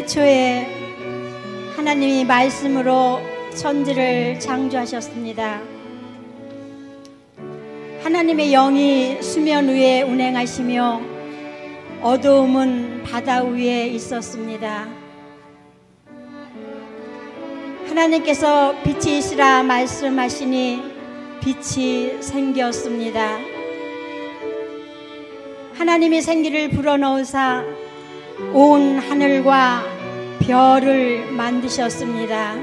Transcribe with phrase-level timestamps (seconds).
[0.00, 0.66] 태초에
[1.76, 3.20] 하나님이 말씀으로
[3.54, 5.60] 천지를 창조하셨습니다.
[8.02, 11.02] 하나님의 영이 수면 위에 운행하시며
[12.00, 14.88] 어두움은 바다 위에 있었습니다.
[17.86, 20.82] 하나님께서 빛이시라 말씀하시니
[21.42, 23.38] 빛이 생겼습니다.
[25.74, 27.89] 하나님이 생기를 불어넣으사
[28.52, 29.82] 온 하늘과
[30.40, 32.54] 별을 만드셨습니다.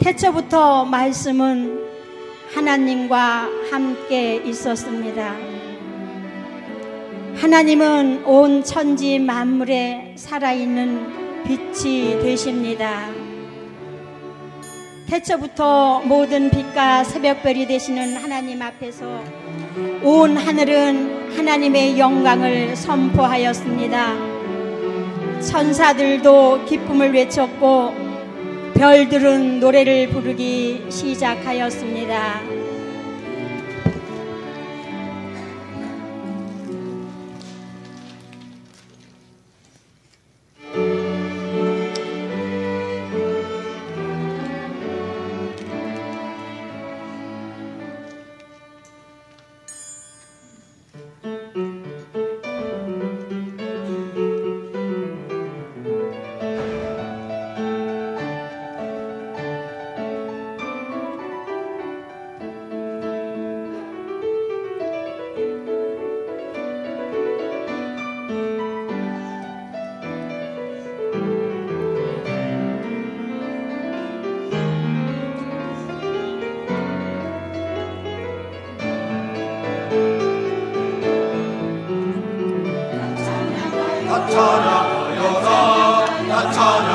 [0.00, 1.80] 태초부터 말씀은
[2.54, 5.34] 하나님과 함께 있었습니다.
[7.36, 13.19] 하나님은 온 천지 만물에 살아있는 빛이 되십니다.
[15.10, 19.20] 태초부터 모든 빛과 새벽별이 되시는 하나님 앞에서
[20.04, 24.14] 온 하늘은 하나님의 영광을 선포하였습니다.
[25.40, 27.92] 천사들도 기쁨을 외쳤고
[28.74, 32.59] 별들은 노래를 부르기 시작하였습니다.
[84.10, 85.46] 나타나여라
[86.26, 86.89] 나타나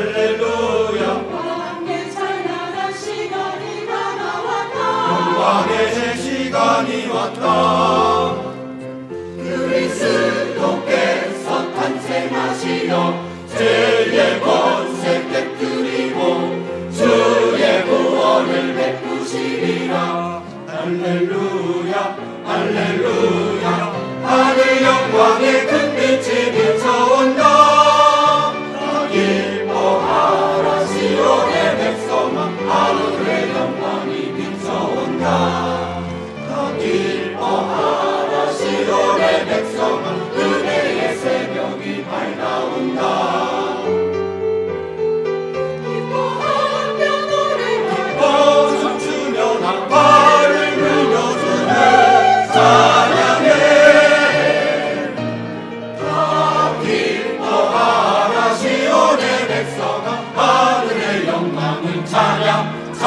[0.00, 0.69] Hallelujah.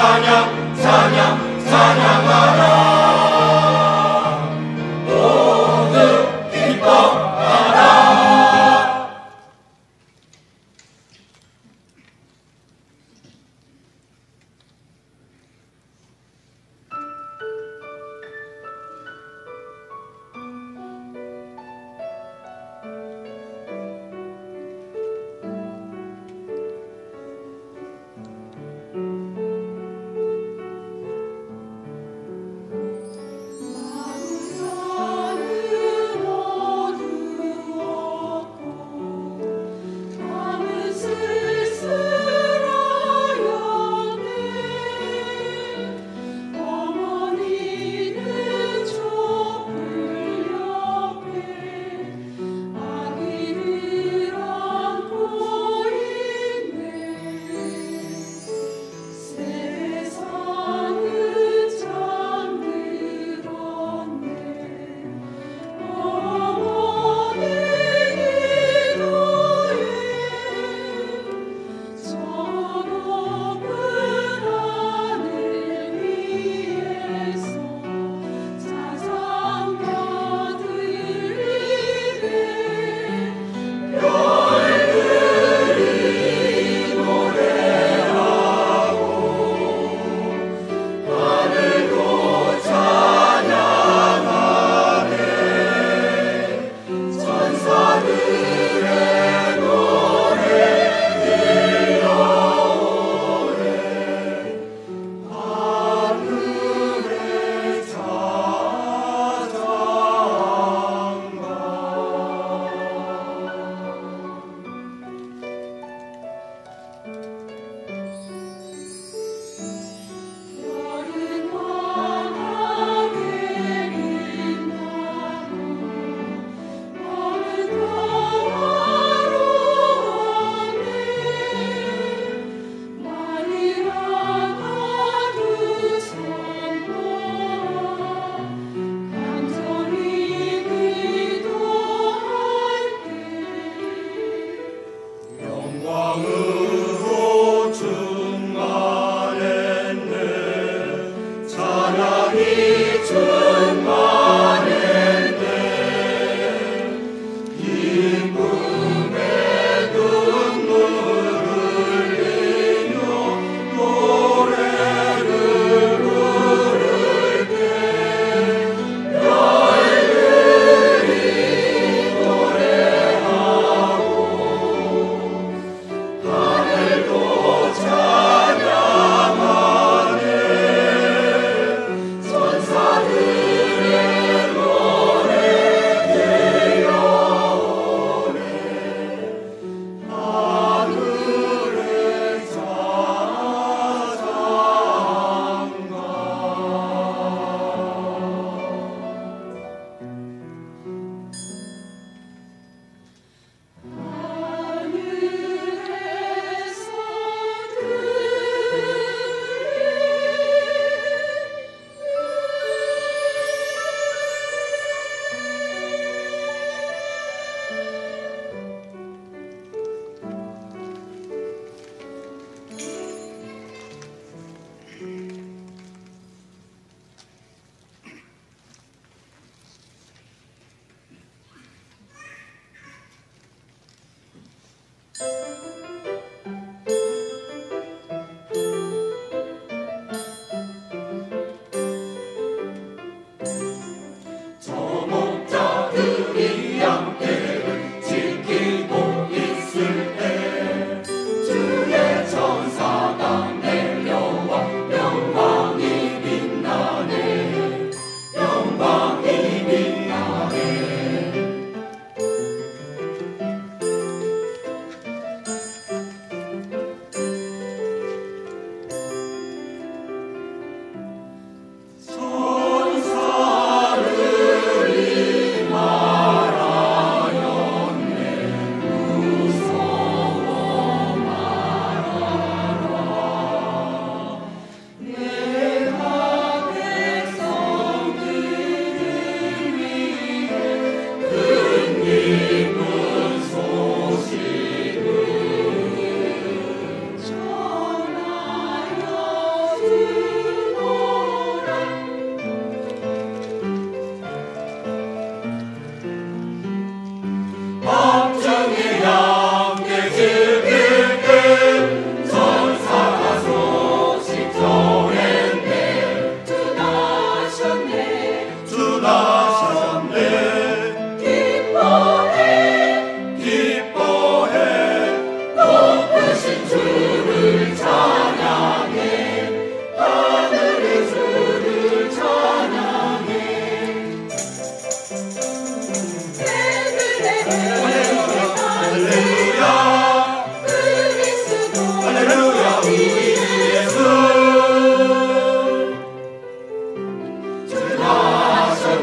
[0.04, 1.18] 찬양 찬양
[1.64, 2.53] 찬양하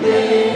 [0.02, 0.49] Amen.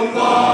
[0.00, 0.49] Lord.